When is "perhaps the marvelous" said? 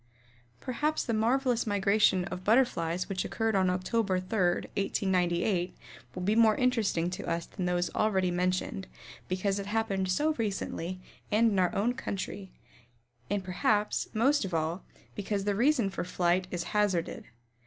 0.59-1.67